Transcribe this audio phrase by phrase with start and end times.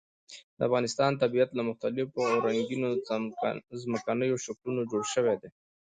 [0.57, 2.89] د افغانستان طبیعت له مختلفو او رنګینو
[3.81, 5.49] ځمکنیو شکلونو جوړ شوی دی.